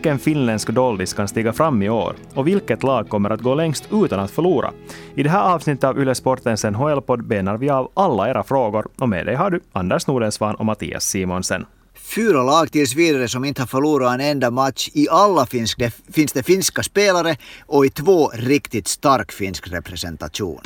[0.00, 2.16] Vilken finländsk doldis kan stiga fram i år?
[2.34, 4.72] Och vilket lag kommer att gå längst utan att förlora?
[5.14, 9.08] I det här avsnittet av Yle Sportens NHL-podd benar vi av alla era frågor och
[9.08, 11.66] med dig har du Anders Nordensvan och Mattias Simonsen.
[11.94, 14.88] Fyra lag tills vidare som inte har förlorat en enda match.
[14.92, 20.60] I alla finsk, det, finns det finska spelare och i två riktigt stark finsk representation.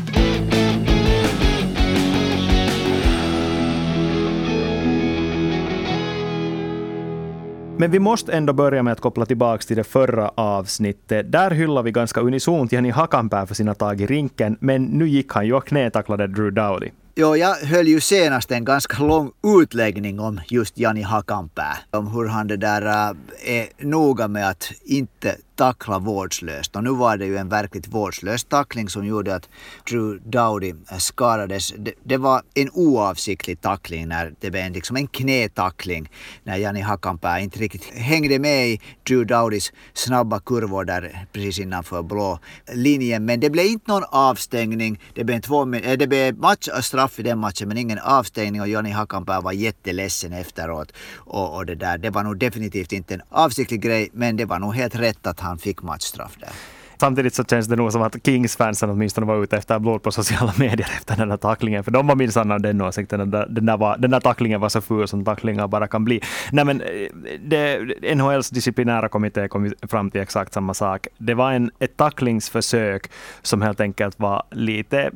[7.79, 11.33] Men vi måste ändå börja med att koppla tillbaka till det förra avsnittet.
[11.33, 15.33] Där hyllar vi ganska unisont Jenny Hakanpää för sina tag i rinken, men nu gick
[15.33, 16.91] han ju och knätacklade Drew Dowdy.
[17.17, 21.77] Jo, jag höll ju senast en ganska lång utläggning om just Jani Hakanpää.
[21.91, 26.77] Om hur han det där äh, är noga med att inte tackla vårdslöst.
[26.77, 29.49] Och nu var det ju en verkligt vårdslös tackling som gjorde att
[29.91, 31.73] Drew Dowdy eh, skadades.
[31.79, 36.11] Det, det var en oavsiktlig tackling när det blev en, liksom en knätackling
[36.45, 42.03] när Jani Hakanpää inte riktigt hängde med i Drew Dowdys snabba kurvor där precis innanför
[42.03, 42.39] blå
[42.73, 43.25] linjen.
[43.25, 45.01] Men det blev inte någon avstängning.
[45.15, 48.69] Det blev, två, eh, det blev matchstraff eh, i den matchen men ingen avstängning och
[48.69, 50.93] Jani Hakanpää var jätteledsen efteråt.
[51.17, 54.59] Och, och det där, det var nog definitivt inte en avsiktlig grej men det var
[54.59, 56.51] nog helt rätt att han fick matchstraff där.
[57.01, 60.55] Samtidigt så känns det nog som att Kings-fansen åtminstone var ute efter blod på sociala
[60.59, 61.85] medier efter den här tacklingen.
[61.85, 64.69] För de var minsann av den åsikten att den där, var, den där tacklingen var
[64.69, 66.21] så ful som tacklingar bara kan bli.
[66.53, 67.09] Nej men eh,
[67.41, 67.81] det,
[68.15, 71.07] NHLs disciplinära kommitté kom fram till exakt samma sak.
[71.19, 73.11] Det var en, ett tacklingsförsök
[73.43, 75.11] som helt enkelt var lite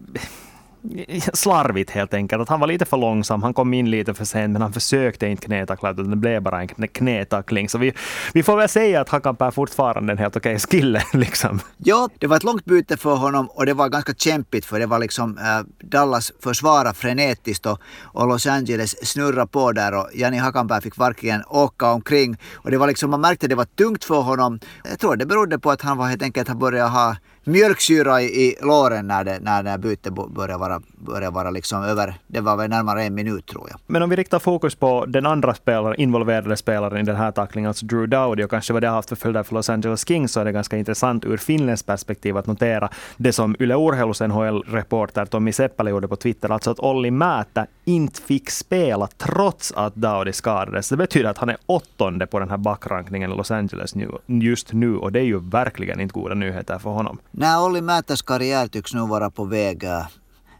[1.32, 2.42] slarvigt helt enkelt.
[2.42, 5.26] Att han var lite för långsam, han kom in lite för sent, men han försökte
[5.26, 7.68] inte knätackla, utan det blev bara en knätackling.
[7.68, 7.92] Så vi,
[8.34, 11.02] vi får väl säga att Hakanpää fortfarande är en helt okej okay skille.
[11.12, 11.60] Liksom.
[11.76, 14.86] Ja, det var ett långt byte för honom och det var ganska kämpigt för det
[14.86, 20.38] var liksom äh, Dallas försvara frenetiskt och, och Los Angeles snurra på där och Jani
[20.38, 22.36] Hakanpää fick verkligen åka omkring.
[22.54, 24.60] Och det var liksom, man märkte att det var tungt för honom.
[24.84, 27.16] Jag tror det berodde på att han var helt enkelt, han började ha
[27.48, 32.14] mjölksyra i, i låren när, det, när, när bytet började vara, började vara liksom över.
[32.26, 33.80] Det var väl närmare en minut tror jag.
[33.86, 37.68] Men om vi riktar fokus på den andra spelaren, involverade spelaren i den här tacklingen,
[37.68, 40.32] alltså Drew Dowdy och kanske vad det har haft för följder för Los Angeles Kings,
[40.32, 45.26] så är det ganska intressant ur Finlands perspektiv att notera det som Yle Urheilus NHL-reporter
[45.26, 50.32] Tommy Seppälä gjorde på Twitter, alltså att Olli Määttä inte fick spela trots att Dowdy
[50.32, 50.88] skadades.
[50.88, 53.94] Det betyder att han är åttonde på den här backrankningen i Los Angeles
[54.26, 57.18] just nu och det är ju verkligen inte goda nyheter för honom.
[57.30, 60.06] Nej, Olli Määttäs karriär tycks nu vara på väg äh,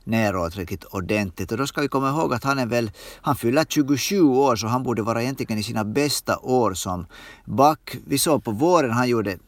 [0.05, 1.53] neråt riktigt ordentligt.
[1.53, 2.91] Och då ska vi komma ihåg att han är väl,
[3.21, 7.07] han fyller 27 år så han borde vara egentligen i sina bästa år som
[7.45, 7.97] back.
[8.07, 9.39] Vi såg på våren, han gjorde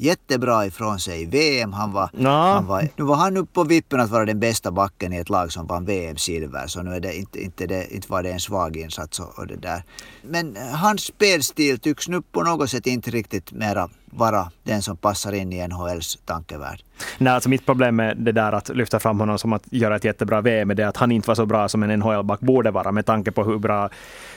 [0.00, 1.72] jättebra ifrån sig i VM.
[1.72, 2.28] Han var, no.
[2.28, 5.28] han var, nu var han uppe på vippen att vara den bästa backen i ett
[5.28, 6.66] lag som vann VM-silver.
[6.66, 9.46] Så nu är det inte, inte, det, inte var det en svag insats och, och
[9.46, 9.82] det där.
[10.22, 15.32] Men hans spelstil tycks nu på något sätt inte riktigt mera vara den som passar
[15.32, 16.82] in i NHLs tankevärld.
[17.18, 20.04] Nej, alltså mitt problem med det där att lyfta fram honom som att göra ett
[20.04, 22.92] jättebra VM är det att han inte var så bra som en NHL-back borde vara
[22.92, 23.90] med tanke på hur bra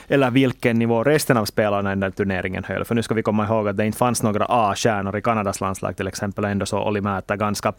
[0.08, 2.84] eller vilken nivå resten av spelarna i den där turneringen höll.
[2.84, 5.96] För nu ska vi komma ihåg att det inte fanns några A-stjärnor i Kanadas landslag
[5.96, 6.44] till exempel.
[6.44, 7.72] Ändå så Olli Määttä ganska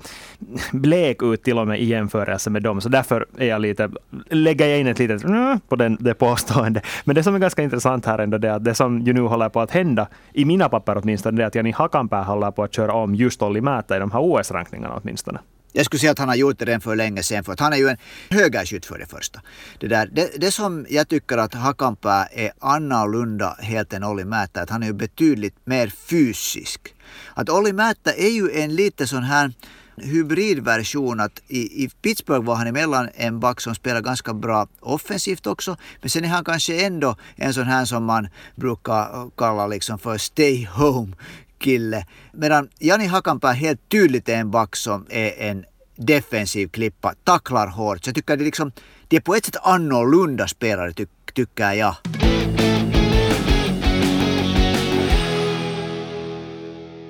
[0.72, 2.82] blek ut till och med i jämförelse med dem.
[2.82, 3.90] Så därför är jag lite,
[4.30, 6.82] lägger jag in ett litet mm, på den, det påstående.
[7.04, 9.22] Men det som är ganska intressant här ändå det är att det som ju nu
[9.22, 12.64] håller på att hända, i mina papper åtminstone, det är att Jani Hakanpää håller på
[12.64, 15.40] att köra om just Olli Määttä i de här OS-rankningarna åtminstone.
[15.76, 17.74] Jag skulle säga att han har gjort det redan för länge sedan, för att han
[17.74, 17.98] är ju en
[18.30, 19.42] högerskytt för det första.
[19.80, 24.62] Det, där, det, det som jag tycker att Hakanpää är annorlunda helt än Olli Määttä,
[24.62, 26.96] att han är ju betydligt mer fysisk.
[27.34, 29.52] Att Olli Määttä är ju en lite sån här
[29.98, 35.48] hybridversion att i, i Pittsburgh var han emellan en back som spelar ganska bra offensivt
[35.48, 35.78] också.
[36.02, 40.18] Men sen är han kanske ändå en sån här som man brukar kalla liksom för
[40.18, 41.16] stay home
[41.64, 42.06] kille.
[42.34, 45.66] Medan Jani Hakanpää helt tydligt är en back som är en
[46.08, 48.04] defensiv klippa, tacklar hårt.
[48.04, 48.72] Så jag tycker det, liksom,
[49.08, 51.96] det är på ett sätt annorlunda spelare ty tycker jag.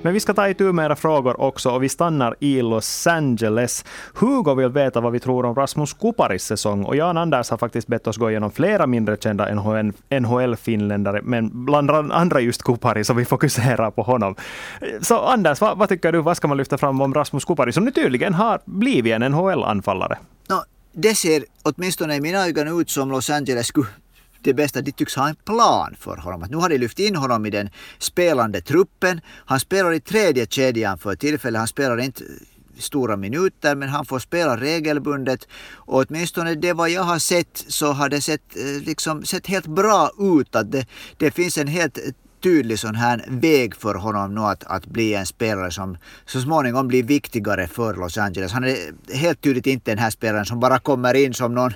[0.04, 3.84] Men vi ska ta itu med era frågor också och vi stannar i Los Angeles.
[4.14, 7.86] Hugo vill veta vad vi tror om Rasmus Kuparis säsong och Jan Anders har faktiskt
[7.88, 9.54] bett oss gå igenom flera mindre kända
[10.10, 14.34] NHL-finländare, men bland andra just Kuparis, så vi fokuserar på honom.
[15.00, 17.84] Så Anders, vad, vad, tycker du, vad ska man lyfta fram om Rasmus Kuparis, som
[17.84, 20.18] nu tydligen har blivit en NHL-anfallare?
[20.48, 20.56] No,
[20.92, 23.86] det ser åtminstone i mina ögon ut som Los Angeles skulle
[24.44, 26.42] det bästa, de tycks ha en plan för honom.
[26.42, 29.20] Att nu har de lyft in honom i den spelande truppen.
[29.46, 31.58] Han spelar i tredje kedjan för tillfället.
[31.58, 32.24] Han spelar inte
[32.78, 37.92] stora minuter men han får spela regelbundet och åtminstone det vad jag har sett så
[37.92, 40.56] har det sett, eh, liksom, sett helt bra ut.
[40.56, 40.86] Att det,
[41.16, 41.98] det finns en helt
[42.42, 45.96] tydlig sån här väg för honom nu att, att bli en spelare som
[46.26, 48.52] så småningom blir viktigare för Los Angeles.
[48.52, 48.76] Han är
[49.14, 51.72] helt tydligt inte den här spelaren som bara kommer in som någon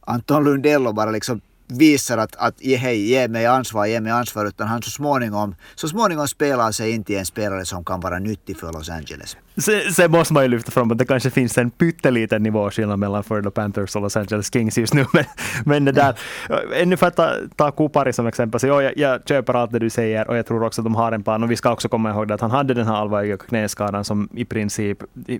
[0.00, 4.46] Anton Lundell och bara liksom visar att, att hej, ge mig ansvar, ge mig ansvar,
[4.46, 8.18] utan han så småningom, så småningom spelar sig in till en spelare som kan vara
[8.18, 9.36] nyttig för Los Angeles.
[9.56, 13.24] Sen, sen måste man ju lyfta fram att det kanske finns en pytteliten nivåskillnad mellan
[13.24, 15.04] Florida Panthers och Los Angeles Kings just nu.
[15.12, 15.24] Men,
[15.64, 16.18] men det där,
[16.50, 19.78] eh, ännu för att ta, ta Kupari som exempel, så jag, jag köper allt det
[19.78, 21.42] du säger och jag tror också att de har en plan.
[21.42, 24.44] Och vi ska också komma ihåg att han hade den här allvarliga knäskadan som i
[24.44, 24.98] princip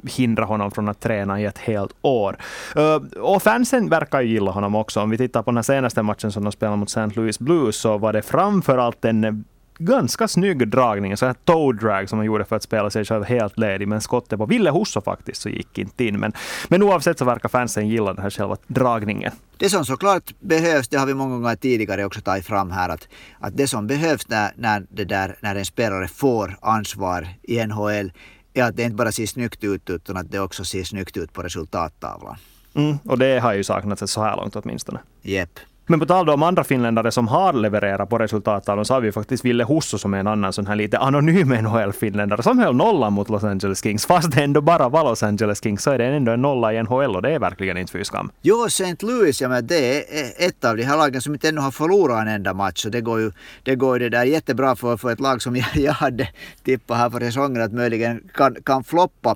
[0.08, 2.36] hindrar honom från att träna i ett helt år.
[2.76, 5.00] Eh, och fansen verkar ju gilla honom också.
[5.00, 7.20] Om vi tittar på den här senaste matchen som de spelade mot St.
[7.20, 9.44] Louis Blues så var det framför allt en
[9.78, 13.04] ganska snygg dragning, en sån här toe drag som han gjorde för att spela sig
[13.04, 13.88] själv helt ledig.
[13.88, 16.20] Men skottet på Ville Husso faktiskt så gick inte in.
[16.20, 16.32] Men,
[16.68, 19.32] men oavsett så verkar fansen gilla den här själva dragningen.
[19.56, 23.08] Det som såklart behövs, det har vi många gånger tidigare också tagit fram här, att,
[23.40, 28.12] att det som behövs när, när, det där, när en spelare får ansvar i NHL
[28.54, 31.32] är att det inte bara ser snyggt ut utan att det också ser snyggt ut
[31.32, 32.36] på resultattavlan.
[32.74, 34.98] Mm, och det har ju saknats så här långt åtminstone.
[35.22, 35.58] Jepp.
[35.86, 39.44] Men på tal om andra finländare som har levererat på resultattavlan så har vi faktiskt
[39.44, 43.28] Ville Husso som är en annan sån här lite anonym NHL-finländare som höll nollan mot
[43.28, 44.06] Los Angeles Kings.
[44.06, 46.82] Fast det ändå bara var Los Angeles Kings så är det ändå en nolla i
[46.82, 48.30] NHL och det är verkligen inte fy skam.
[48.42, 48.96] Jo, St.
[49.00, 52.20] Louis, ja, men det är ett av de här lagen som inte ännu har förlorat
[52.20, 52.82] en enda match.
[52.82, 53.32] Så det går ju
[53.62, 56.28] det, går det där jättebra för, för ett lag som jag, jag hade
[56.64, 59.30] tippat här för säsongen att möjligen kan, kan floppa.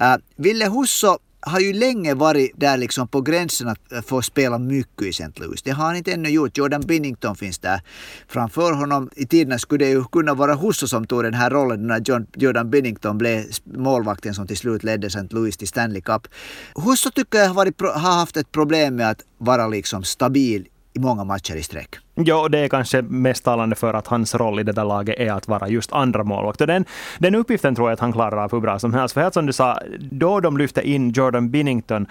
[0.00, 4.58] Uh, Ville Husso har ju länge varit där liksom på gränsen att eh, få spela
[4.58, 5.30] mycket i St.
[5.34, 5.62] Louis.
[5.62, 6.58] Det har han inte ännu gjort.
[6.58, 7.80] Jordan Binnington finns där
[8.28, 9.10] framför honom.
[9.16, 12.26] I tiderna skulle det ju kunna vara Husso som tog den här rollen när John,
[12.36, 15.26] Jordan Binnington blev målvakten som till slut ledde St.
[15.30, 16.28] Louis till Stanley Cup.
[16.74, 20.98] Husso tycker jag har, varit, har haft ett problem med att vara liksom stabil i
[20.98, 22.03] många matcher i sträck.
[22.14, 25.32] Ja, det är kanske mest talande för att hans roll i det där laget är
[25.32, 26.58] att vara just andra målvakt.
[26.58, 26.84] den,
[27.18, 29.14] den uppgiften tror jag att han klarar av hur bra som helst.
[29.14, 32.06] För helt som du sa, då de lyfte in Jordan Binnington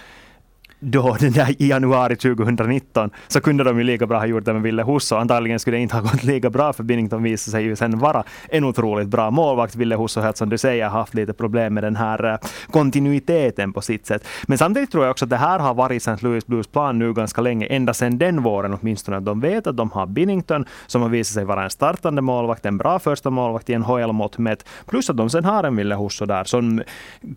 [0.84, 4.54] då den där i januari 2019 så kunde de ju lika bra ha gjort det
[4.54, 5.16] med Ville Husso.
[5.16, 8.24] Antagligen skulle det inte ha gått lika bra för Binnington visade sig ju sen vara
[8.50, 9.76] en otroligt bra målvakt.
[9.76, 12.38] Ville Husso har, som du säger haft lite problem med den här eh,
[12.72, 14.28] kontinuiteten på sitt sätt.
[14.48, 16.18] Men samtidigt tror jag också att det här har varit St.
[16.28, 19.20] Louis Blues plan nu ganska länge, ända sedan den våren åtminstone.
[19.20, 22.78] De vet att de har Binnington som har visat sig vara en startande målvakt, en
[22.78, 24.66] bra första målvakt i NHL-mått mätt.
[24.86, 26.82] Plus att de sen har en Ville Husso där som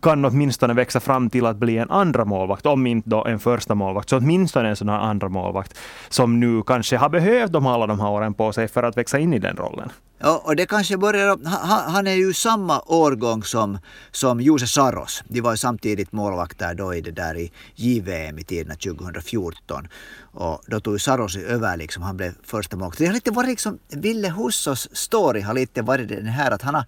[0.03, 3.41] kan åtminstone växa fram till att bli en andra målvakt, om inte då en en
[3.41, 5.79] första målvakt, så åtminstone en sån här andra målvakt
[6.09, 9.19] som nu kanske har behövt de alla de här åren på sig för att växa
[9.19, 9.91] in i den rollen.
[10.19, 11.39] Ja, och det kanske börjar...
[11.45, 13.79] Han, han är ju samma årgång som,
[14.11, 15.23] som Jose Saros.
[15.29, 19.89] De var ju samtidigt målvakter då i det där i JVM i tiderna 2014.
[20.21, 22.99] Och då tog Saros över liksom, han blev första målvakt.
[22.99, 26.75] Det har lite varit liksom, Ville Hussos story har lite varit den här att han
[26.75, 26.85] har,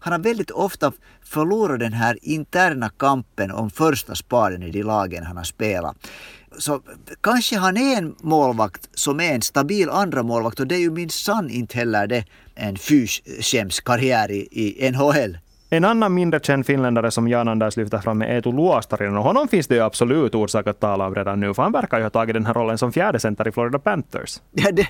[0.00, 0.92] han har väldigt ofta
[1.32, 5.96] förlorat den här interna kampen om första spaden i de lagen han har spelat.
[6.58, 6.80] Så
[7.20, 10.90] kanske han är en målvakt som är en stabil andra målvakt och det är ju
[10.90, 12.24] minsann inte heller det
[12.54, 15.38] en fyskämskarriär i, i NHL.
[15.74, 19.16] En annan mindre känd finländare som Jan Anders lyfter fram är Eetu Luostarinen.
[19.16, 21.98] Och honom finns det ju absolut orsak att tala om redan nu, för han verkar
[21.98, 24.40] ju ha tagit den här rollen som fjärde center i Florida Panthers.
[24.50, 24.88] Ja, det,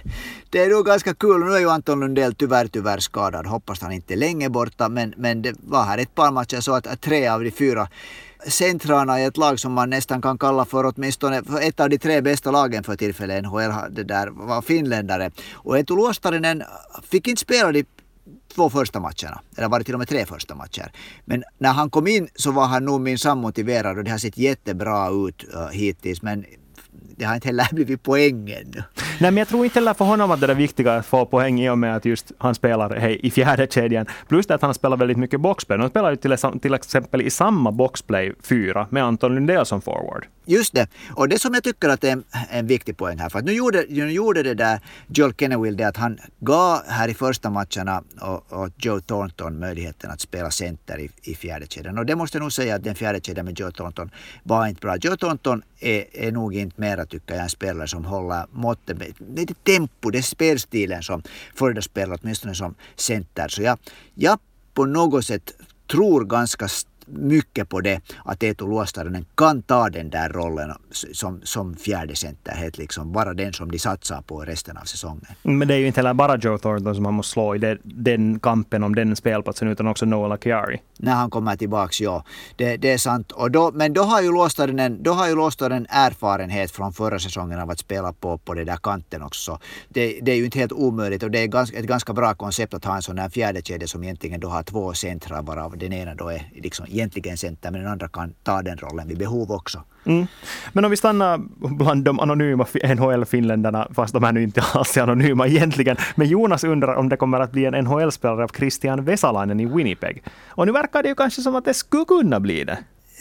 [0.51, 1.45] det är nog ganska kul.
[1.45, 3.47] Nu är ju Anton Lundell tyvärr, tyvärr skadad.
[3.47, 6.75] Hoppas han inte är länge borta, men, men det var här ett par matcher så
[6.75, 7.89] att, att tre av de fyra
[8.47, 11.99] centrarna i ett lag som man nästan kan kalla för åtminstone för ett av de
[11.99, 15.31] tre bästa lagen för tillfället NHL det där var finländare.
[15.53, 16.62] Och Eetu Luostarinen
[17.11, 17.85] fick inte spela de
[18.55, 20.93] två första matcherna, eller var det till och med tre första matcher.
[21.25, 24.38] Men när han kom in så var han nog minsann motiverad och det har sett
[24.38, 26.23] jättebra ut uh, hittills.
[26.23, 26.45] Men
[27.23, 28.83] det har inte heller blivit poäng ännu.
[29.21, 31.61] Nej, men jag tror inte heller för honom att det är viktigt att få poäng
[31.61, 34.07] i och med att just han spelar hej, i fjärde kedjan.
[34.29, 35.79] Plus det att han spelar väldigt mycket boxplay.
[35.79, 40.26] Han spelar ju till, till exempel i samma boxplay fyra med Anton Lundell som forward.
[40.45, 40.87] Just det.
[41.11, 43.29] Och det som jag tycker att är en, en viktig poäng här.
[43.29, 47.09] För att nu gjorde, nu gjorde det där Joel Kennewill det att han gav här
[47.09, 51.99] i första matcherna och, och Joe Thornton möjligheten att spela center i, i fjärde kedjan.
[51.99, 54.11] Och det måste jag nog säga att den fjärde kedjan med Joe Thornton
[54.43, 54.97] var inte bra.
[54.97, 58.99] Joe Thornton är, är nog inte mera tycker jag en spelare som håller måttet.
[59.19, 61.23] Det är tempo, det är spelstilen som
[61.54, 63.49] Florida spelar åtminstone som center.
[63.49, 63.78] Så jag,
[64.14, 64.38] jag
[64.75, 65.52] på något sätt
[65.90, 66.69] tror ganska
[67.12, 70.73] mycket på det att Eetu Luostarinen kan ta den där rollen
[71.12, 75.26] som, som fjärde center, helt liksom vara den som de satsar på resten av säsongen.
[75.42, 77.78] Men det är ju inte heller bara Joe Thornton som han måste slå i det,
[77.83, 80.81] den kampen om den spelplatsen, utan också Noel Akiari.
[80.99, 82.25] När han kommer tillbaks, ja.
[82.57, 83.33] Det, det är sant.
[83.33, 87.61] Och då, men då har ju Luostarinen, då har ju Luostarinen erfarenhet från förra säsongen
[87.61, 89.59] av att spela på, på den där kanten också.
[89.88, 92.75] Det, det är ju inte helt omöjligt och det är ganska, ett ganska bra koncept
[92.75, 96.14] att ha en sån här fjärdekedja som egentligen då har två centra varav den ena
[96.14, 99.82] då är liksom egentligen center men den andra kan ta den rollen vid behov också.
[100.04, 100.26] Mm.
[100.73, 101.38] Men om vi stannar
[101.76, 102.66] bland de anonyma
[102.97, 105.97] NHL-finländarna, fast de är nu inte alls anonyma egentligen.
[106.14, 110.23] Men Jonas undrar om det kommer att bli en NHL-spelare av Christian Vesalainen i Winnipeg.
[110.49, 112.78] Och nu verkar det ju kanske som att det skulle kunna bli det.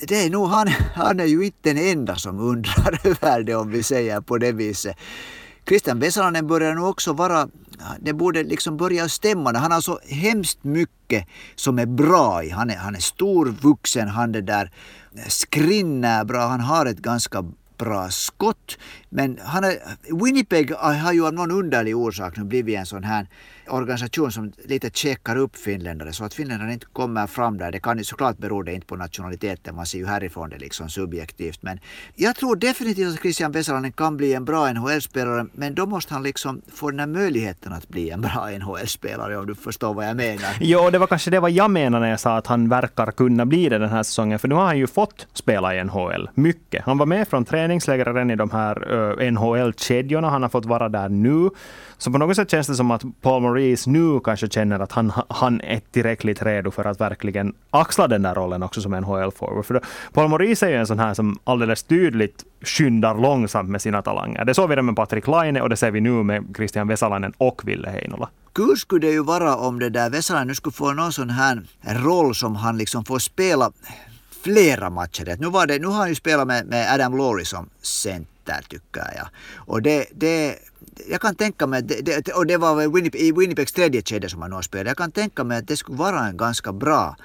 [0.08, 3.72] Det är nog han, han är ju inte den enda som undrar över det om
[3.72, 4.98] vi säger på det viset.
[5.68, 7.48] Christian Vesalainen börjar nu också vara,
[8.00, 9.58] det borde liksom börja stämma.
[9.58, 12.50] Han har så hemskt mycket som är bra i.
[12.50, 14.72] Han är, han är stor, vuxen, han är där
[15.28, 17.46] skrinner bra, han har ett ganska
[17.78, 18.78] bra skott.
[19.10, 19.78] Men han är,
[20.26, 23.28] Winnipeg har ju av någon underlig orsak nu blivit en sån här
[23.72, 27.72] organisation som lite checkar upp finländare så att finländare inte kommer fram där.
[27.72, 30.90] Det kan ju såklart bero det inte på nationaliteten, man ser ju härifrån det liksom
[30.90, 31.64] subjektivt.
[31.64, 31.80] Men
[32.16, 36.24] jag tror definitivt att Christian Vesalainen kan bli en bra NHL-spelare men då måste han
[36.24, 40.18] liksom få den här möjligheten att bli en bra NHL-spelare om du förstår vad jag
[40.18, 40.50] menar.
[40.60, 43.46] Jo, det var kanske det vad jag menade när jag sa att han verkar kunna
[43.46, 44.40] bli det den här säsongen.
[44.40, 46.86] För nu har han ju fått spela i NHL mycket.
[46.86, 50.30] Han var med från träningslägren i de här uh, NHL-kedjorna.
[50.30, 51.50] Han har fått vara där nu.
[52.02, 55.12] Så på något sätt känns det som att Paul Maurice nu kanske känner att han,
[55.30, 59.66] han är tillräckligt redo för att verkligen axla den där rollen också som NHL-forward.
[59.66, 59.82] För
[60.14, 64.46] Paul Maurice är ju en sån här som alldeles tydligt skyndar långsamt med sina talanger.
[64.46, 67.34] Det såg vi det med Patrik Laine och det ser vi nu med Christian Vesalainen
[67.38, 68.30] och Ville Heinola.
[68.54, 71.64] Kul skulle det ju vara om det där Vesalainen nu skulle få någon sån här
[71.84, 73.72] roll som han liksom får spela
[74.44, 75.36] flera matcher.
[75.40, 79.02] Nu, var det, nu har han ju spelat med, med Adam Laurie som center tycker
[79.18, 79.28] jag.
[79.56, 80.56] Och det, det
[81.10, 84.42] jag kan tänka mig, det, det, och det var Winnipeg, i Winnipegs tredje kedja som
[84.42, 87.16] han spelade, jag kan tänka mig att det skulle vara en ganska bra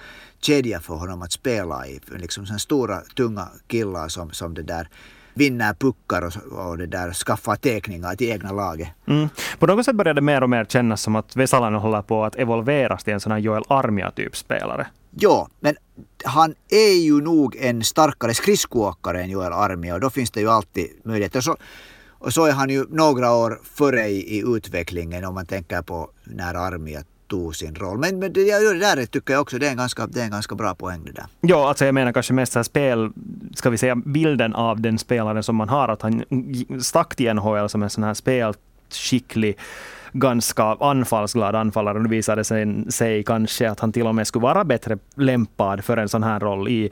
[0.40, 2.00] kedja för honom att spela i.
[2.16, 4.88] Liksom sådana stora tunga killar som, som det där
[5.34, 8.88] vinner puckar och, och det där skaffar teckningar till egna laget.
[9.06, 9.28] Mm.
[9.58, 12.36] På något sätt börjar det mer och mer kännas som att Vesalainen håller på att
[12.36, 14.86] evolveras till en sån här Joel Armia-typ spelare.
[15.10, 15.76] Ja, men
[16.24, 20.50] han är ju nog en starkare skridskoåkare än Joel Armia och då finns det ju
[20.50, 21.40] alltid möjligheter.
[21.40, 21.56] Så
[22.18, 26.10] och så är han ju några år före i, i utvecklingen om man tänker på
[26.24, 27.98] när Armia tog sin roll.
[27.98, 30.30] Men, men det, det där tycker jag också det är, en ganska, det är en
[30.30, 31.26] ganska bra poäng det där.
[31.40, 33.10] Ja, alltså jag menar kanske mest här spel,
[33.54, 36.24] ska vi säga bilden av den spelaren som man har, att han
[36.80, 39.58] stack till NHL som en sån här spelskicklig
[40.12, 41.98] ganska anfallsglad anfallare.
[41.98, 45.84] Nu visade det sig, sig kanske att han till och med skulle vara bättre lämpad
[45.84, 46.90] för en sån här roll i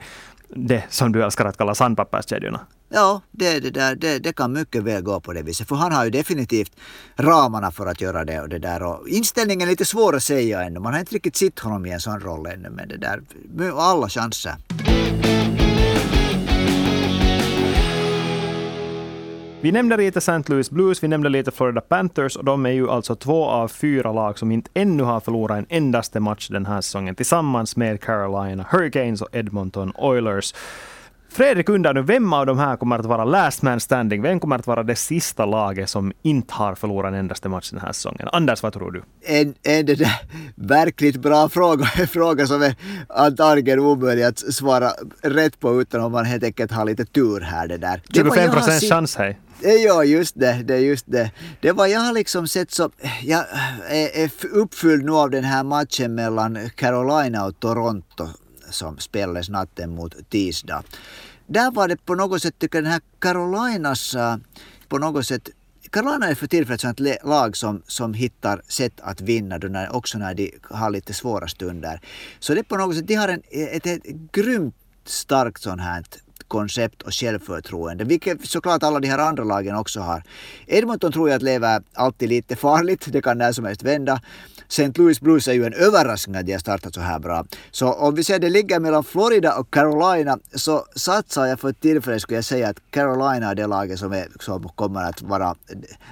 [0.49, 2.59] det som du älskar att kalla sandpapperskedjorna.
[2.95, 5.67] Ja, det, det, där, det, det kan mycket väl gå på det viset.
[5.67, 6.71] För han har ju definitivt
[7.15, 8.41] ramarna för att göra det.
[8.41, 8.83] Och det där.
[8.83, 10.79] Och inställningen är lite svår att säga ännu.
[10.79, 12.69] Man har inte riktigt sett honom i en sån roll ännu.
[12.69, 13.21] Men det där,
[13.77, 14.55] alla chanser.
[19.61, 20.43] Vi nämnde lite St.
[20.45, 24.11] Louis Blues, vi nämnde lite Florida Panthers och de är ju alltså två av fyra
[24.11, 28.65] lag som inte ännu har förlorat en endaste match den här säsongen tillsammans med Carolina
[28.69, 30.53] Hurricanes och Edmonton Oilers.
[31.35, 34.21] Fredrik undrar nu, vem av de här kommer att vara last man standing?
[34.21, 37.79] Vem kommer att vara det sista laget som inte har förlorat en endaste match den
[37.79, 38.29] här säsongen?
[38.31, 39.03] Anders, vad tror du?
[39.25, 40.19] En, en det där
[40.55, 42.75] verkligt bra fråga, en fråga som är
[43.09, 47.67] antagligen omöjlig att svara rätt på utan om man helt enkelt har lite tur här.
[47.67, 48.01] Det där.
[48.13, 49.39] 25 procents chans, hej.
[49.85, 51.31] Ja, just det, det är just det.
[51.61, 52.89] Det var jag har liksom sett så,
[53.23, 53.43] jag
[53.89, 58.27] är uppfylld nu av den här matchen mellan Carolina och Toronto
[58.69, 60.83] som spelades natten mot tisdag.
[61.47, 64.37] Där var det på något sätt, tycker jag, den här Carolinas eh,
[64.87, 65.49] på något sätt
[65.89, 70.17] Carolina är för tillfället ett lag som, som hittar sätt att vinna då när, också
[70.17, 72.01] när de har lite svåra stunder.
[72.39, 76.03] Så det är på något sätt, de har en, ett, ett grymt starkt sånt här
[76.47, 80.23] koncept och självförtroende, vilket såklart alla de här andra lagen också har.
[80.67, 84.21] Edmonton tror jag att lever alltid lite farligt, det kan när som helst vända.
[84.67, 84.91] St.
[84.95, 87.45] Louis Blues är ju en överraskning att de har startat så här bra.
[87.71, 92.21] Så om vi säger det ligger mellan Florida och Carolina så satsar jag för tillfället
[92.21, 95.55] skulle jag säga att Carolina är det laget som, är, som kommer att vara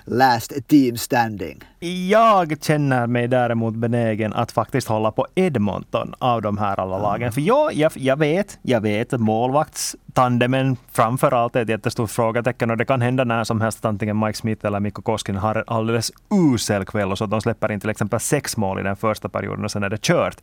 [0.06, 1.64] last team standing.
[1.90, 7.32] Jag känner mig däremot benägen att faktiskt hålla på Edmonton av de här alla lagen.
[7.32, 12.72] För ja, jag, jag vet, jag vet att målvaktstandemen framför allt är ett jättestort frågetecken
[12.72, 15.56] och det kan hända när som helst att antingen Mike Smith eller Mikko Koskinen har
[15.56, 16.12] en alldeles
[16.54, 19.30] usel kväll och så att de släpper in till exempel sex mål i den första
[19.30, 20.38] perioden och sen är det kört.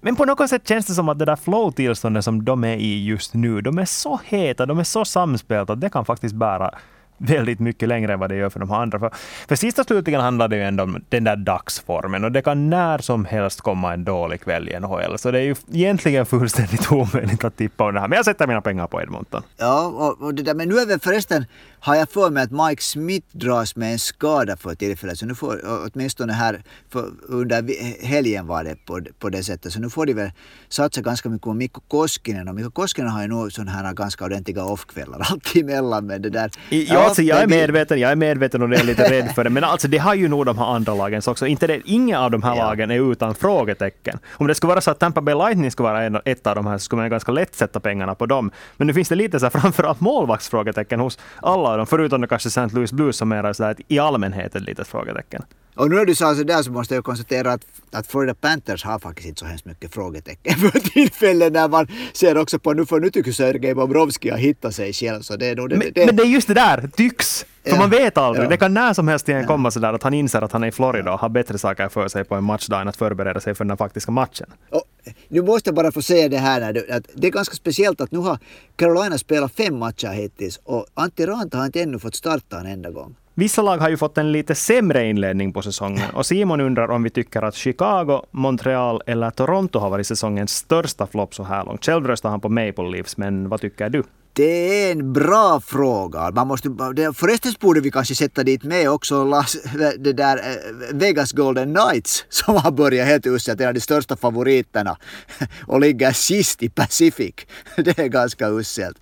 [0.00, 3.04] Men på något sätt känns det som att det där flow-tillståndet som de är i
[3.04, 6.70] just nu, de är så heta, de är så samspelta att det kan faktiskt bära
[7.18, 8.98] väldigt mycket längre än vad det gör för de andra.
[8.98, 9.10] För,
[9.48, 12.98] för sista slutligen handlar det ju ändå om den där dagsformen och det kan när
[12.98, 15.18] som helst komma en dålig kväll i NHL.
[15.18, 18.08] Så det är ju egentligen fullständigt omöjligt att tippa om det här.
[18.08, 19.42] Men jag sätter mina pengar på Edmonton.
[19.56, 21.44] Ja, och, och det där, men nu är väl förresten,
[21.80, 25.18] har jag för mig att Mike Smith dras med en skada för tillfället.
[25.18, 25.60] Så nu får,
[25.92, 27.64] åtminstone här för, under
[28.06, 29.72] helgen var det på, på det sättet.
[29.72, 30.30] Så nu får de väl
[30.68, 32.48] satsa ganska mycket på Mikko Koskinen.
[32.48, 36.30] Och Mikko Koskinen har ju nog sådana här ganska ordentliga offkvällar alltid emellan med det
[36.30, 36.50] där.
[36.68, 39.50] Ja, alltså, jag är medveten, jag är medveten och jag är lite rädd för det.
[39.50, 41.46] Men alltså det har ju nog de här andra lagen också.
[41.46, 42.64] Inte det, inga av de här ja.
[42.64, 44.18] lagen är utan frågetecken.
[44.30, 46.66] Om det skulle vara så att Tampa Bay Lightning skulle vara en, ett av de
[46.66, 48.50] här så skulle man ganska lätt sätta pengarna på dem.
[48.76, 51.86] Men nu finns det lite så här, framförallt målvaktsfrågetecken hos alla av dem.
[51.86, 52.66] Förutom kanske St.
[52.76, 55.42] Louis Blues som är så där, i allmänhet ett litet frågetecken.
[55.78, 58.98] Och nu när du sa sådär så måste jag konstatera att, att Florida Panthers har
[58.98, 63.00] faktiskt inte så hemskt mycket frågetecken för tillfället när man ser också på nu för
[63.00, 65.22] nu tycker Sergej Bobrovski ha hittat sig själv.
[65.22, 67.46] Så det är nog det, men, det, men det är just det där, tycks.
[67.62, 68.44] För ja, man vet aldrig.
[68.44, 68.50] Ja.
[68.50, 70.72] Det kan när som helst igen komma sådär att han inser att han är i
[70.72, 73.64] Florida och har bättre saker för sig på en matchdag än att förbereda sig för
[73.64, 74.46] den faktiska matchen.
[74.70, 74.82] Och,
[75.28, 78.18] nu måste jag bara få säga det här, att det är ganska speciellt att nu
[78.18, 78.38] har
[78.76, 82.90] Carolina spelat fem matcher hittills och Antti Ranta har inte ännu fått starta en enda
[82.90, 83.16] gång.
[83.34, 87.02] Vissa lag har ju fått en lite sämre inledning på säsongen och Simon undrar om
[87.02, 91.84] vi tycker att Chicago, Montreal eller Toronto har varit säsongens största flopp så här långt.
[91.84, 94.02] Själv röstar han på Maple Leafs, men vad tycker du?
[94.38, 96.30] Det är en bra fråga.
[96.30, 96.68] Man måste,
[97.14, 99.56] förresten borde vi kanske sätta dit med också Las,
[99.98, 104.16] det där eh, Vegas Golden Knights som har börjat helt uselt, en av de största
[104.16, 104.96] favoriterna
[105.66, 107.34] och ligger sist i Pacific.
[107.76, 108.96] Det är ganska uselt.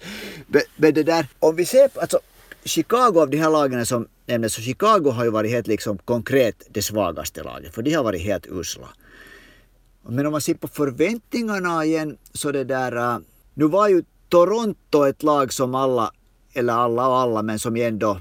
[0.77, 2.19] Men det där, om vi ser, alltså
[2.65, 6.67] Chicago av de här lagen som nämndes, så Chicago har ju varit helt liksom konkret
[6.71, 8.89] det svagaste laget, för de har varit helt usla.
[10.09, 13.19] Men om man ser på förväntningarna igen, så det där, eh,
[13.55, 16.13] nu var ju Toronto ett lag som alla,
[16.53, 18.21] eller alla och alla, men som ändå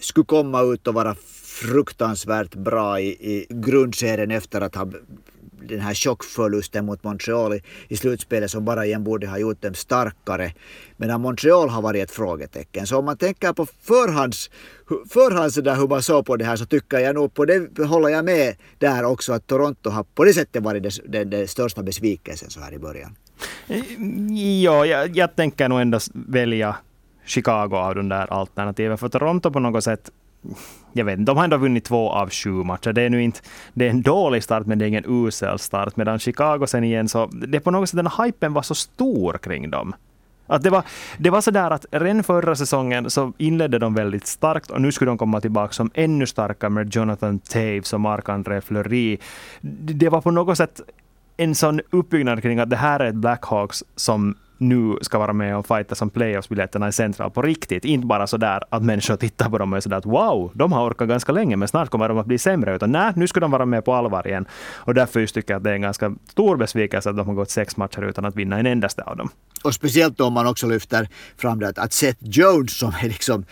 [0.00, 4.88] skulle komma ut och vara fruktansvärt bra i, i grundserien efter att ha
[5.68, 9.74] den här chockförlusten mot Montreal i, i slutspelet som bara igen borde ha gjort dem
[9.74, 10.54] starkare.
[10.96, 12.86] Medan Montreal har varit ett frågetecken.
[12.86, 14.50] Så om man tänker på förhands,
[15.08, 18.08] förhands där hur man såg på det här så tycker jag nog på det håller
[18.08, 21.82] jag med där också att Toronto har på det sättet varit den, den, den största
[21.82, 23.16] besvikelsen så här i början.
[23.68, 23.82] Eh,
[24.62, 26.76] ja, jag, jag tänker nog ändå välja
[27.24, 28.98] Chicago av de där alternativen.
[28.98, 30.10] För Toronto på något sätt
[30.92, 32.92] jag vet de har ändå vunnit två av sju matcher.
[32.92, 33.40] Det är nu inte,
[33.74, 35.96] det är en dålig start, men det är ingen usel start.
[35.96, 39.38] Medan Chicago sen igen, så det är på något sätt den hypen var så stor
[39.38, 39.94] kring dem.
[40.46, 40.82] Att det, var,
[41.18, 44.92] det var så där att redan förra säsongen så inledde de väldigt starkt och nu
[44.92, 49.18] skulle de komma tillbaka som ännu starkare med Jonathan Taves och Marc-André Fleury.
[49.60, 50.80] Det var på något sätt
[51.42, 55.56] en sån uppbyggnad kring att det här är ett Blackhawks som nu ska vara med
[55.56, 57.84] och fighta som playoffsbiljetterna i Central på riktigt.
[57.84, 60.72] Inte bara så där att människor tittar på dem och är sådär att wow, de
[60.72, 62.76] har orkat ganska länge men snart kommer de att bli sämre.
[62.76, 64.46] Utan nej, nu ska de vara med på allvar igen.
[64.74, 67.34] Och därför just tycker jag att det är en ganska stor besvikelse att de har
[67.34, 69.28] gått sex matcher utan att vinna en endaste av dem.
[69.64, 73.44] Och speciellt om man också lyfter fram det att Seth Jones som är liksom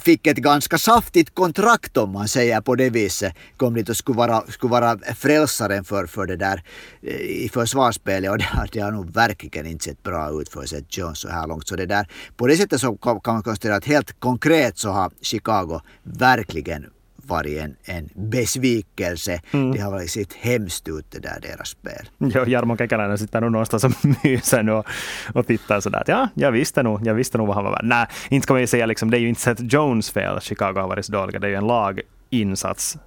[0.00, 3.34] fick ett ganska saftigt kontrakt om man säger på det viset.
[3.56, 6.62] Kom dit och skulle vara, skulle vara frälsaren för, för det där
[7.02, 10.66] eh, i försvarsspelet och det har, det har nog verkligen inte sett bra ut för
[10.66, 11.68] Seth Jones så här långt.
[11.68, 15.10] Så det där, på det sättet så kan man konstatera att helt konkret så har
[15.20, 16.86] Chicago verkligen
[17.26, 19.40] varit en, en besvikelse.
[19.50, 19.72] Mm.
[19.72, 22.08] Det har varit sett hemskt ut det där deras spel.
[22.34, 23.92] Ja, Jarmo Kekäläinen sitter nog någonstans och
[24.24, 24.86] myser och,
[25.34, 27.84] och tittar sådär att ja, jag visste nog, jag visste nog vad han var värd.
[27.84, 30.80] Nej, inte ska man ju säga liksom, det är ju inte Seth Jones fel Chicago
[30.80, 32.98] har varit så dåliga, det är ju en laginsats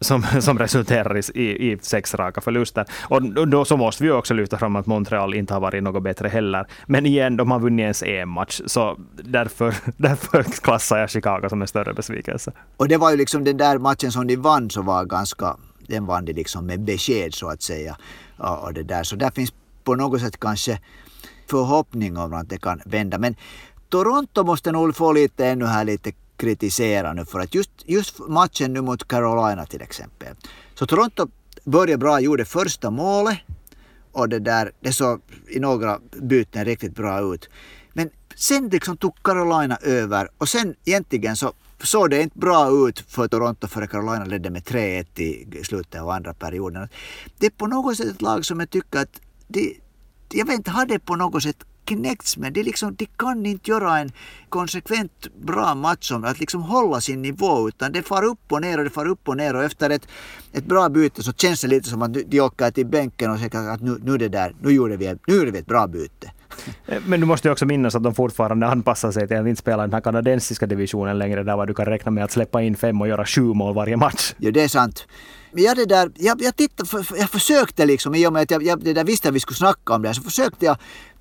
[0.00, 2.84] som, som resulterar i, i, sex raka förluster.
[3.02, 6.28] Och då så måste vi också lyfta fram att Montreal inte har varit något bättre
[6.28, 6.66] heller.
[6.86, 11.62] Men igen, de har vunnit ens en match, så därför, därför klassar jag Chicago som
[11.62, 12.52] en större besvikelse.
[12.76, 15.56] Och det var ju liksom den där matchen som de vann så var ganska,
[15.86, 17.96] den vann de liksom med besked så att säga.
[18.36, 19.02] Och det där.
[19.02, 19.52] Så där finns
[19.84, 20.78] på något sätt kanske
[21.50, 23.18] förhoppning om att det kan vända.
[23.18, 23.36] Men
[23.88, 28.72] Toronto måste nog få lite ännu här lite kritisera nu för att just, just matchen
[28.72, 30.34] nu mot Carolina till exempel.
[30.74, 31.28] Så Toronto
[31.64, 33.38] började bra, gjorde första målet
[34.12, 37.48] och det där, det såg i några byten riktigt bra ut.
[37.92, 43.00] Men sen liksom tog Carolina över och sen egentligen så såg det inte bra ut
[43.08, 46.88] för Toronto före Carolina ledde med 3-1 i slutet av andra perioden.
[47.38, 49.80] Det är på något sätt ett lag som jag tycker att de,
[50.32, 52.52] jag vet inte, har det på något sätt knäckts med.
[52.52, 54.12] De, liksom, de kan inte göra en
[54.48, 58.78] konsekvent bra match om att liksom hålla sin nivå utan det far upp och ner
[58.78, 60.08] och det far upp och ner och efter ett,
[60.52, 63.70] ett bra byte så känns det lite som att de åker till bänken och säger
[63.70, 66.32] att nu, nu, det där, nu, gjorde vi, nu gjorde vi ett bra byte.
[67.06, 69.82] Men du måste ju också minnas att de fortfarande anpassar sig till att inte spela
[69.82, 73.08] den här kanadensiska divisionen längre, där du kan räkna med att släppa in fem och
[73.08, 74.34] göra sju mål varje match.
[74.38, 75.06] Ja, det är sant.
[75.52, 78.62] Men jag, det där, jag, jag, tittade, jag försökte liksom, i och med att jag,
[78.62, 80.76] jag det där visste att vi skulle snacka om det, så försökte jag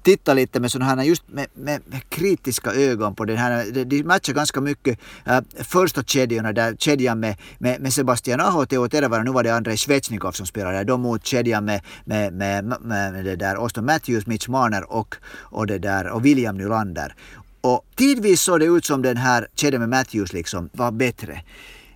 [0.07, 3.85] titta lite med sådana här, just med, med, med, kritiska ögon på den här.
[3.85, 8.69] De matchar ganska mycket äh, första kedjorna, där kedjan med, med, med Sebastian Aho och
[8.69, 12.65] Teo Tervainen, nu var det Andrei Svechnikov som spelade, de mot kedjan med, med, med,
[12.65, 15.15] med, med det där Austin Matthews, Mitch Marner och,
[15.51, 17.15] och, det där, och William Nylander.
[17.61, 21.43] Och tidvis såg det ut som den här kedjan med Matthews liksom var bättre.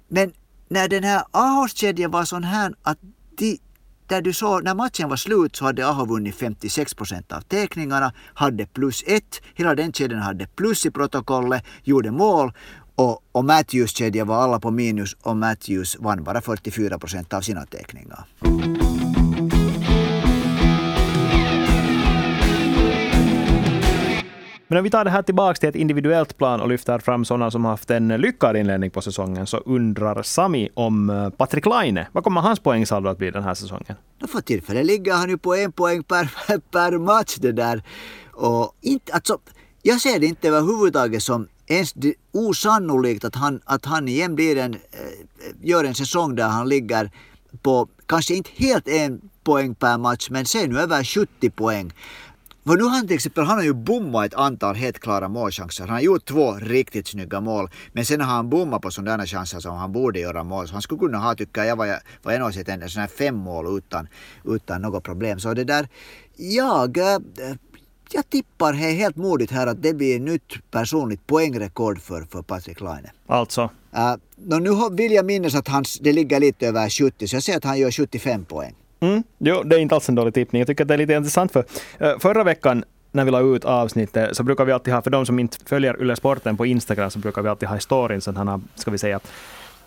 [0.07, 0.31] Men
[0.69, 2.97] när den här Ahos kedjan var sån här att
[3.37, 3.59] de
[4.11, 8.13] där du såg, när matchen var slut så hade Aho vunnit 56 procent av teckningarna,
[8.33, 12.51] hade plus ett, hela den kedjan hade plus i protokollet, gjorde mål
[12.95, 17.41] och, och Matthews kedja var alla på minus och Matthews vann bara 44 procent av
[17.41, 18.25] sina teckningar.
[24.71, 27.51] Men om vi tar det här tillbaka till ett individuellt plan och lyfter fram sådana
[27.51, 32.07] som haft en lyckad inledning på säsongen så undrar Sami om eh, Patrik Laine.
[32.11, 33.95] Vad kommer hans poängsaldo att bli den här säsongen?
[34.27, 36.31] För tillfället ligger han ju på en poäng per,
[36.71, 37.83] per match det där.
[38.31, 39.37] Och inte, alltså,
[39.81, 41.93] jag ser det inte överhuvudtaget som ens
[42.31, 44.79] osannolikt att han, att han igen blir en, eh,
[45.61, 47.11] gör en säsong där han ligger
[47.61, 51.93] på kanske inte helt en poäng per match men sen nu över 70 poäng.
[52.65, 55.83] För nu han till exempel, han har ju bommat ett antal helt klara målchanser.
[55.83, 57.69] Han har gjort två riktigt snygga mål.
[57.93, 60.67] Men sen har han bommat på sådana chanser som han borde göra mål.
[60.67, 63.07] Så han skulle kunna ha, tycker jag, vad jag, vad jag sett, en sån här
[63.07, 64.07] fem mål utan,
[64.45, 65.39] utan något problem.
[65.39, 65.87] Så det där,
[66.35, 67.19] jag, äh,
[68.11, 73.09] jag tippar helt modigt här att det blir nytt personligt poängrekord för, för Patrik Laine.
[73.27, 73.69] Alltså?
[73.97, 77.57] Uh, nu vill jag minnas att hans, det ligger lite över 70, så jag säger
[77.57, 78.75] att han gör 75 poäng.
[79.01, 80.59] Mm, jo, det är inte alls en dålig tippning.
[80.59, 81.65] Jag tycker att det är lite intressant för
[81.99, 85.25] eh, förra veckan när vi la ut avsnittet så brukar vi alltid ha, för de
[85.25, 88.37] som inte följer Yle Sporten på Instagram, så brukar vi alltid ha i storyn sån
[88.37, 89.19] här, eh, ska vi säga,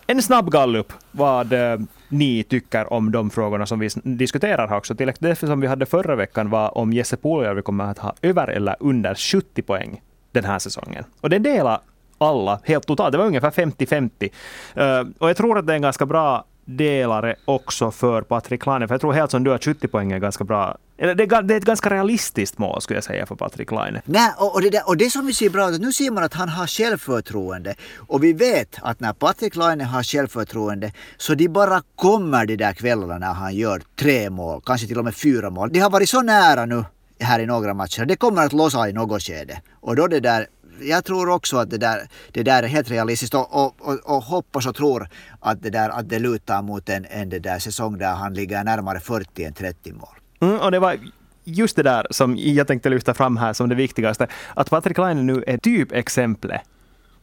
[0.07, 4.95] en snabb gallup vad eh, ni tycker om de frågorna som vi diskuterar här också.
[4.95, 8.13] Till exempel det som vi hade förra veckan var om Jesse Puljärvi kommer att ha
[8.21, 10.01] över eller under 70 poäng
[10.31, 11.03] den här säsongen.
[11.21, 11.79] Och det delar
[12.17, 13.11] alla helt totalt.
[13.11, 14.29] Det var ungefär 50-50.
[14.77, 18.87] Uh, och jag tror att det är en ganska bra delare också för Patrik Laine.
[18.87, 20.77] För jag tror helt som du att 70 poäng är ganska bra.
[20.97, 24.01] Eller Det är ett ganska realistiskt mål skulle jag säga för Patrik Laine.
[24.05, 26.33] Nej, och, det, där, och det som vi ser bra ut nu ser man att
[26.33, 27.75] han har självförtroende.
[28.07, 32.73] Och vi vet att när Patrik Laine har självförtroende så de bara kommer de där
[32.73, 35.69] kvällarna när han gör tre mål, kanske till och med fyra mål.
[35.73, 36.83] De har varit så nära nu
[37.19, 38.05] här i några matcher.
[38.05, 39.61] Det kommer att lossa i något skede.
[39.81, 40.47] Och då det där
[40.81, 44.23] jag tror också att det där, det där är helt realistiskt och, och, och, och
[44.23, 45.09] hoppas och tror
[45.39, 48.63] att det, där, att det lutar mot en, en det där säsong där han ligger
[48.63, 50.07] närmare 40 än 30 mål.
[50.41, 50.97] Mm, och det var
[51.43, 54.27] just det där som jag tänkte lyfta fram här som det viktigaste.
[54.53, 56.61] Att Patrik Laine nu är typexemplet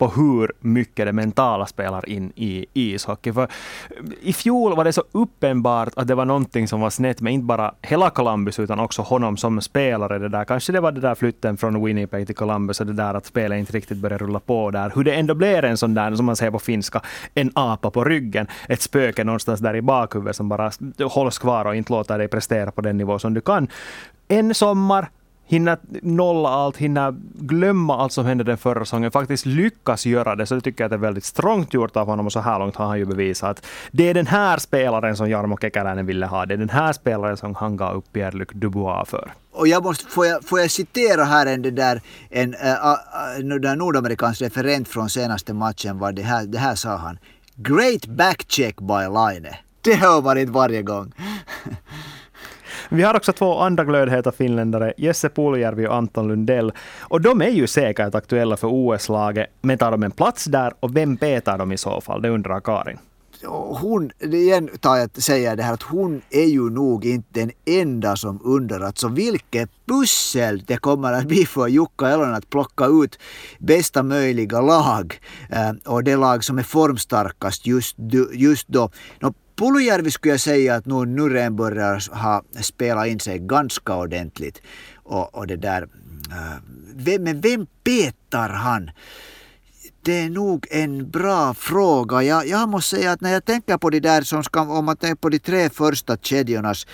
[0.03, 3.33] på hur mycket det mentala spelar in i ishockey.
[3.33, 3.49] För eh,
[4.23, 7.45] I fjol var det så uppenbart att det var någonting som var snett med inte
[7.45, 10.19] bara hela Columbus utan också honom som spelare.
[10.19, 10.45] Det där.
[10.45, 13.59] Kanske det var det där flytten från Winnipeg till Columbus och det där att spelet
[13.59, 14.93] inte riktigt började rulla på där.
[14.95, 17.01] Hur det ändå blir en sån där, som man säger på finska,
[17.35, 18.47] en apa på ryggen.
[18.69, 20.71] Ett spöke någonstans där i bakhuvudet som bara
[21.11, 23.69] hålls kvar och inte låter dig prestera på den nivå som du kan.
[24.29, 25.09] En sommar
[25.47, 30.47] hinna nolla allt, hinna glömma allt som hände den förra säsongen, faktiskt lyckas göra det.
[30.47, 32.59] Så det tycker jag att det är väldigt strångt gjort av honom och så här
[32.59, 36.27] långt har han ju bevisat att det är den här spelaren som Jarmo Kekäläinen ville
[36.27, 36.47] ha.
[36.47, 39.33] Det är den här spelaren som han gav upp Pierre-Luc Dubois för.
[39.53, 42.01] Och jag måste, får, jag, får jag citera här en, det där,
[42.31, 47.19] en uh, där nordamerikansk referent från senaste matchen, var det här, det här sa han.
[47.55, 49.49] Great backcheck by Line.
[49.81, 51.13] Det hör man inte varje gång.
[52.95, 56.73] Vi har också två andra glödheta finländare, Jesse Puljärvi och Anton Lundell.
[57.01, 60.97] Och de är ju säkert aktuella för OS-laget, men tar de en plats där och
[60.97, 62.23] vem petar de i så fall?
[62.23, 62.99] Det undrar Karin
[63.49, 68.17] hon, igen tar jag säger det här att hon är ju nog inte den enda
[68.17, 73.19] som undrar alltså vilket pussel det kommer att bli för Jukka Elon att plocka ut
[73.59, 77.97] bästa möjliga lag eh, och det lag som är formstarkast just,
[78.33, 78.91] just då.
[79.57, 84.63] Puljärvi skulle jag säga att nu Nuren börjar ha spelat in sig ganska ordentligt.
[84.95, 85.83] Och, och det där,
[86.31, 86.59] äh,
[86.95, 88.91] vem, men vem petar han?
[90.05, 92.23] Det är nog en bra fråga.
[92.23, 94.97] Jag, jag måste säga att när jag tänker på de där som ska, om man
[94.97, 96.87] tänker på de tre första kedjornas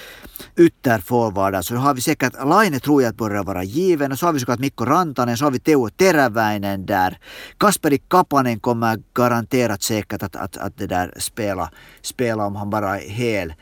[0.56, 4.32] ytterforwardar så har vi säkert, Laine tror jag att börjar vara given och så har
[4.32, 7.18] vi såklart Mikko Rantanen, så har vi Teo Teräväinen där.
[7.58, 11.70] Kasperi Kapanen kommer garanterat säkert att, att, att det där spela,
[12.02, 13.54] spela om han bara är hel.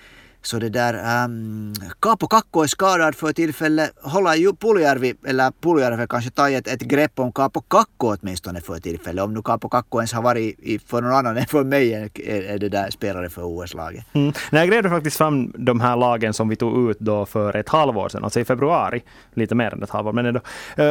[0.46, 3.90] Så det där, um, Kaapo Kakko är skadad för tillfället.
[4.02, 8.78] Håller ju Puljärvi, eller Puljärvi kanske tagit ett, ett grepp om Kaapo Kakko åtminstone för
[8.78, 9.24] tillfället.
[9.24, 12.10] Om nu Kaapo Kakko ens har varit i, för någon annan än för mig är,
[12.54, 14.04] är det där spelare för OS-laget.
[14.12, 14.32] Mm.
[14.50, 18.08] jag grävde faktiskt fram de här lagen som vi tog ut då för ett halvår
[18.08, 19.02] sedan, alltså i februari,
[19.34, 20.12] lite mer än ett halvår.
[20.12, 20.40] Men ändå,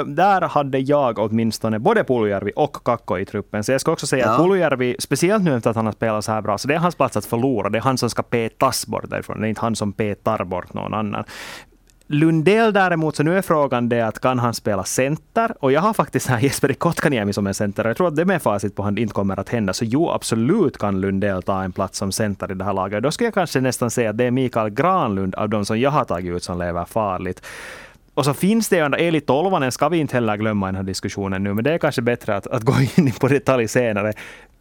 [0.05, 3.63] där hade jag åtminstone både Puljärvi och Kakko i truppen.
[3.63, 4.31] Så jag ska också säga ja.
[4.31, 6.79] att Puljärvi, speciellt nu efter att han har spelat så här bra, så det är
[6.79, 7.69] hans plats att förlora.
[7.69, 10.93] Det är han som ska petas bort därifrån är inte han som petar bort någon
[10.93, 11.23] annan.
[12.07, 15.53] Lundell däremot, så nu är frågan det att kan han spela center?
[15.59, 17.85] Och jag har faktiskt här Jesper Kotkaniemi som en center.
[17.85, 19.73] Jag tror att det med facit på hand inte kommer att hända.
[19.73, 23.03] Så jo, absolut kan Lundell ta en plats som center i det här laget.
[23.03, 25.91] Då skulle jag kanske nästan säga att det är Mikael Granlund av de som jag
[25.91, 27.41] har tagit ut som lever farligt.
[28.13, 30.75] Och så finns det ju ändå, Eli Tolvanen ska vi inte heller glömma i den
[30.75, 34.13] här diskussionen nu, men det är kanske bättre att, att gå in på detalj senare.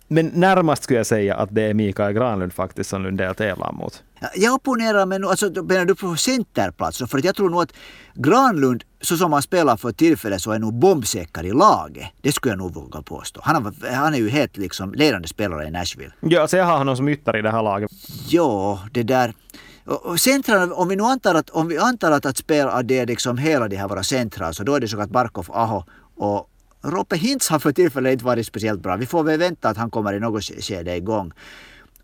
[0.08, 4.02] Men närmast skulle jag säga att det är Mikael Granlund faktiskt som Lundell tävlar mot.
[4.36, 6.98] Jag opponerar mig nu, alltså menar du på centerplats?
[6.98, 7.72] För att jag tror nog att
[8.14, 12.06] Granlund, så som han spelar för tillfället, så är nog bombsäker i laget.
[12.22, 13.40] Det skulle jag nog våga påstå.
[13.44, 16.12] Han, har, han är ju helt liksom ledande spelare i Nashville.
[16.20, 17.90] Ja, alltså jag har honom som ytter i det här laget.
[18.28, 19.34] Ja, det där.
[19.84, 23.06] Och centrala, om vi nu antar att, om vi antar att, att spela, det är
[23.06, 25.84] liksom hela de här våra centra, så då är det så att Barkov, Aho
[26.16, 26.50] och
[26.84, 28.96] Roppe Hintz har för tillfället inte varit speciellt bra.
[28.96, 31.32] Vi får väl vänta att han kommer i något skede igång.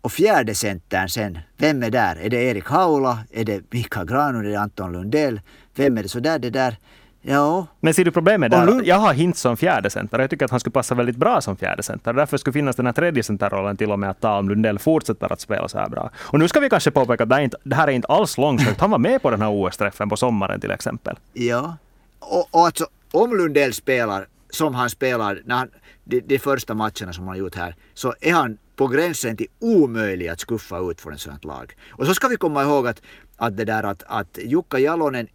[0.01, 2.15] Och fjärde centern sen, vem är där?
[2.15, 3.19] Är det Erik Haula?
[3.31, 4.47] Är det Mikael Granlund?
[4.47, 5.41] Är det Anton Lundell?
[5.75, 6.09] Vem är det?
[6.09, 6.77] Så där, det där.
[7.21, 7.67] Ja.
[7.79, 8.65] Men ser du problemet där?
[8.65, 8.87] Lund...
[8.87, 10.19] Jag har Hintz som fjärde center.
[10.19, 12.13] Jag tycker att han skulle passa väldigt bra som fjärde center.
[12.13, 15.33] Därför skulle finnas den här tredje centerrollen till och med att ta om Lundell fortsätter
[15.33, 16.11] att spela så här bra.
[16.17, 18.81] Och nu ska vi kanske påpeka att det, inte, det här är inte alls långsökt.
[18.81, 21.17] Han var med på den här OS-träffen på sommaren till exempel.
[21.33, 21.77] Ja.
[22.19, 25.69] Och, och alltså, om Lundell spelar som han spelar när han,
[26.03, 29.47] de, de första matcherna som han har gjort här, så är han på gränsen till
[29.59, 31.75] omöjlig att skuffa ut från ett sådant lag.
[31.89, 33.01] Och så ska vi komma ihåg att,
[33.37, 35.27] att det där att, att Jukka Jalonen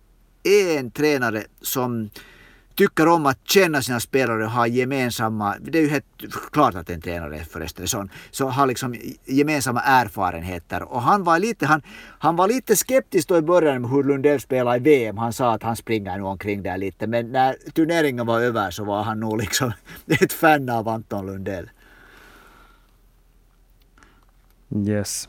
[0.42, 2.10] är en tränare som
[2.76, 6.04] tycker om att känna sina spelare och ha gemensamma, det är ju helt
[6.52, 10.82] klart att en tränare förresten sån, så har liksom gemensamma erfarenheter.
[10.82, 11.82] Och han var lite, han,
[12.18, 15.18] han var lite skeptisk då i början med hur Lundell spelade i VM.
[15.18, 18.84] Han sa att han springer nog omkring där lite, men när turneringen var över så
[18.84, 19.72] var han nog liksom
[20.06, 21.70] ett fan av Anton Lundell.
[24.86, 25.28] Yes.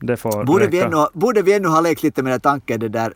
[0.00, 3.14] Det får borde, vi ännu, borde vi ännu ha lekt lite med tanken det där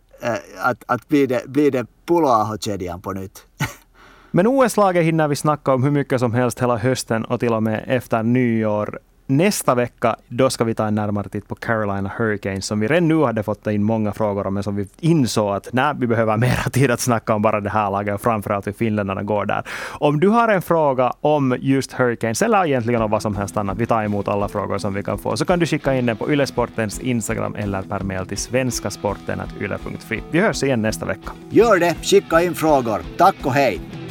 [0.59, 3.46] att, att blir det, blir det Puloaho-kedjan på nytt?
[4.31, 7.62] Men OS-laget hinner vi snacka om hur mycket som helst hela hösten och till och
[7.62, 8.98] med efter nyår.
[9.28, 13.08] Nästa vecka då ska vi ta en närmare titt på Carolina Hurricanes som vi redan
[13.08, 16.36] nu hade fått in många frågor om, men som vi insåg att nej, vi behöver
[16.36, 19.62] mer tid att snacka om bara det här laget och framförallt hur finländarna går där.
[19.90, 23.78] Om du har en fråga om just Hurricanes eller egentligen om vad som helst annat,
[23.78, 26.16] vi tar emot alla frågor som vi kan få, så kan du skicka in den
[26.16, 30.22] på Ylesportens Instagram eller per mail till svenskasporten.yle.fi.
[30.30, 31.32] Vi hörs igen nästa vecka.
[31.50, 33.00] Gör det, skicka in frågor.
[33.18, 34.06] Tack och hej!